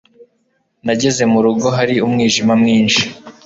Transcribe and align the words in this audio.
nageze 0.85 1.23
mu 1.31 1.39
rugo 1.45 1.67
hari 1.77 1.95
umwijima 2.05 2.53
mwinshi 2.61 3.03